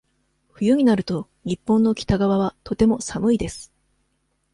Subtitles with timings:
[0.53, 3.71] 冬になると、日本の北側はとても寒いです。